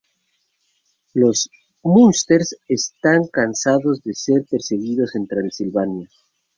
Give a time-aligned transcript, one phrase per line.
[1.13, 1.51] Los
[1.83, 6.09] Munsters están cansados de ser perseguidos en Transilvania.